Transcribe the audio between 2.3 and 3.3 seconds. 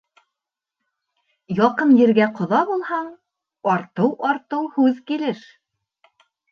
ҡоҙа булһаң,